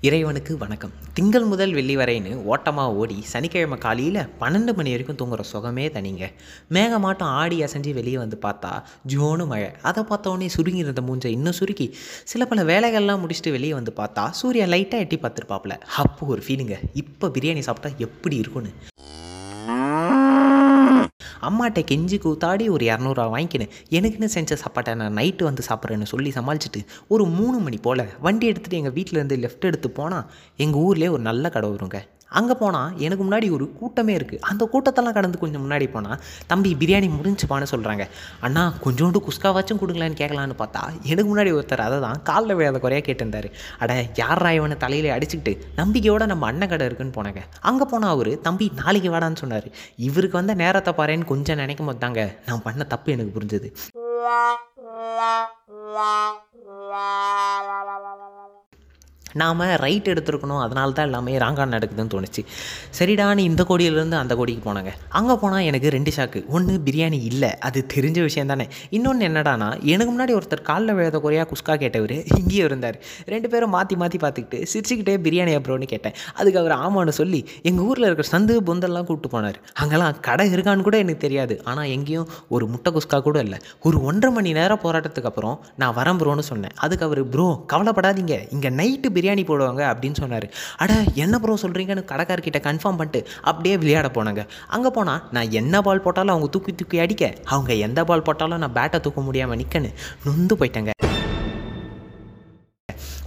[0.00, 0.90] இறைவனுக்கு வணக்கம்.
[1.14, 6.32] திங்கள் முதல் வெள்ளி வரைன்னு ஓட்டமாக ஓடி சனிக்கிழமை காலையில் பன்னெண்டு மணி வரைக்கும் தூங்குற சுகமே தனிங்க.
[6.70, 9.70] மேகமாட்டம் ஆடி அசைஞ்சு வெளியே வந்து பார்த்தா ஜோனு மழை.
[9.82, 14.68] அதை பார்த்தோன்னே சுருங்கி இருந்த மூஞ்சை இன்னும் சுருக்கி சில பல வேலைகள்லாம் முடிச்சுட்டு வெளியே வந்து பார்த்தா சூரியன்
[14.68, 15.80] லைட்டாக எட்டி பார்த்துருப்பாப்புல.
[15.96, 18.72] அப்போ ஒரு ஃபீலிங்க இப்போ பிரியாணி சாப்பிட்டா எப்படி இருக்கும்னு.
[21.48, 23.72] அம்மாட்ட கெஞ்சி கூத்தாடி ஒரு இரநூறுவா வாங்கிக்கினேன்.
[23.98, 28.80] எனக்குன்னு செஞ்ச சாப்பாட்டை நான் நைட்டு வந்து சாப்பிட்றேன்னு சொல்லி சமாளிச்சுட்டு ஒரு மூணு மணி போல் வண்டி எடுத்துகிட்டு
[28.80, 30.28] எங்கள் வீட்டிலேருந்து லெஃப்ட் எடுத்து போனால்
[30.64, 32.00] எங்கள் ஊர்லேயே ஒரு நல்ல கடை வருங்க.
[32.32, 36.20] அங்கே போனால் எனக்கு முன்னாடி ஒரு கூட்டமே இருக்குது அந்த கூட்டத்தெல்லாம் கடந்து கொஞ்சம் முன்னாடி போனால்
[36.52, 38.04] தம்பி பிரியாணி முடிஞ்சுப்பான்னு சொல்கிறாங்க
[38.46, 43.48] அண்ணா கொஞ்சோண்டு குஸ்காவாச்சும் கொடுங்களேன்னு கேட்கலான்னு பார்த்தா எனக்கு முன்னாடி ஒருத்தர் அதை தான் காலில் விழாத குறையாக கேட்டிருந்தார்.
[43.82, 47.42] அட யாரா இவனை தலையில அடிச்சுக்கிட்டு நம்பிக்கையோட நம்ம அண்ணன் கடை இருக்குன்னு போனாங்க.
[47.70, 49.68] அங்கே போனால் அவர் தம்பி நாளைக்கு வாடான்னு சொன்னார்.
[50.08, 53.70] இவருக்கு வந்த நேரத்தை பாருன்னு கொஞ்சம் நினைக்கும் போது தாங்க நான் பண்ண தப்பு எனக்கு புரிஞ்சுது.
[59.42, 60.62] நாம் ரைட் எடுத்துருக்கணும்.
[60.66, 62.42] அதனால தான் எல்லாமே ராங்காக நடக்குதுன்னு தோணுச்சு.
[62.98, 64.92] சரிடான்னு இந்த கோடியிலேருந்து அந்த கோடிக்கு போனாங்க.
[65.20, 67.50] அங்கே போனால் எனக்கு ரெண்டு ஷாக்கு ஒன்று பிரியாணி இல்லை.
[67.68, 68.66] அது தெரிஞ்ச விஷயம் தானே.
[68.98, 72.98] இன்னொன்று என்னடானா எனக்கு முன்னாடி ஒருத்தர் காலில் விழுத குறையாக குஸ்கா கேட்டவர் இங்கேயே இருந்தார்.
[73.34, 76.16] ரெண்டு பேரும் மாற்றி மாற்றி பார்த்துக்கிட்டு சிரிச்சுக்கிட்டே பிரியாணி அப்புறம்னு கேட்டேன்.
[76.40, 79.58] அதுக்கு அவர் ஆமான்னு சொல்லி எங்கள் ஊரில் இருக்கிற சந்து பொந்தெல்லாம் கூப்பிட்டு போனார்.
[79.82, 81.54] அங்கெல்லாம் கடை இருக்கான்னு கூட எனக்கு தெரியாது.
[81.70, 83.58] ஆனால் எங்கேயும் ஒரு முட்டை குஸ்கா கூட இல்லை.
[83.86, 86.74] ஒரு ஒன்றரை மணி நேரம் போராட்டத்துக்கு அப்புறம் நான் வரேன் ப்ரோன்னு சொன்னேன்.
[86.84, 88.34] அதுக்கு அவர் ப்ரோ கவலைப்படாதீங்க.
[88.54, 90.46] இங்கே நைட்டு பிரியாணி போடுவாங்க அப்படின்னு சொன்னார்.
[90.82, 90.92] அட
[91.24, 94.44] என்ன ப்ரோ சொல்கிறீங்கன்னு கடைக்காரர்கிட்ட கன்ஃபார்ம் பண்ணிட்டு அப்படியே விளையாட போனாங்க.
[94.76, 98.76] அங்கே போனால் நான் என்ன பால் போட்டாலும் அவங்க தூக்கி தூக்கி அடிக்க அவங்க எந்த பால் போட்டாலும் நான்
[98.80, 99.92] பேட்டை தூக்க முடியாமல் நிற்கன்னு
[100.26, 100.95] நொந்து போயிட்டேங்க.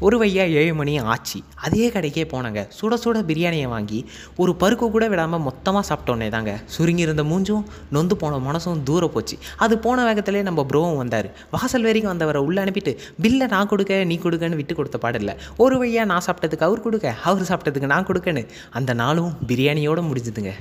[0.06, 1.40] ஒரு வையா ஏழு மணி ஆச்சு.
[1.66, 2.60] அதே கடைக்கே போனாங்க.
[2.78, 4.00] சுட சுட பிரியாணியை வாங்கி
[4.42, 6.52] ஒரு பருக்கு கூட விடாமல் மொத்தமாக சாப்பிட்டோன்னே தாங்க.
[6.76, 9.38] சுருங்கி இருந்த மூஞ்சும் நொந்து போன மனசும் தூர போச்சு.
[9.66, 11.30] அது போன வேகத்திலே நம்ம ப்ரோவும் வந்தார்.
[11.56, 12.94] வாசல் வரைக்கும் வந்தவரை உள்ளே அனுப்பிட்டு
[13.26, 17.50] பில்லை நான் கொடுக்க நீ கொடுக்கன்னு விட்டு கொடுத்த பாடல ஒரு வையா நான் சாப்பிட்டதுக்கு அவர் கொடுக்க அவர்
[17.52, 18.46] சாப்பிட்டதுக்கு நான் கொடுக்கன்னு.
[18.80, 20.54] அந்த நாளும் பிரியாணியோடு முடிஞ்சுதுங்க.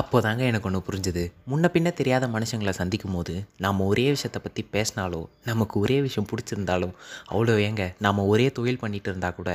[0.00, 1.22] அப்போதாங்க எனக்கு ஒன்று புரிஞ்சுது.
[1.50, 6.88] முன்ன பின்ன தெரியாத மனுஷங்களை சந்திக்கும் போது நாம் ஒரே விஷயத்தை பற்றி பேசினாலோ நமக்கு ஒரே விஷயம் பிடிச்சிருந்தாலோ
[7.32, 9.50] அவ்வளோ ஏங்க நாம் ஒரே தொழில் பண்ணிகிட்டு இருந்தால் கூட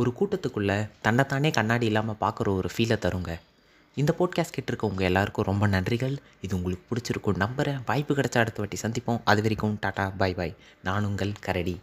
[0.00, 0.76] ஒரு கூட்டத்துக்குள்ளே
[1.06, 3.32] தன்னைத்தானே கண்ணாடி இல்லாமல் பார்க்குற ஒரு ஃபீலை தருங்க.
[3.96, 6.14] இந்த போட்காஸ்ட் கேட்டிருக்கவங்க எல்லாருக்கும் ரொம்ப நன்றிகள்.
[6.44, 7.40] இது உங்களுக்கு பிடிச்சிருக்கும்.
[7.44, 9.20] நம்புகிறேன் வாய்ப்பு கிடைச்சா அடுத்த வாட்டி சந்திப்போம்.
[9.24, 10.54] அது வரைக்கும் டாட்டா பாய் பாய்
[10.88, 11.74] நான் உங்கள் கரடி.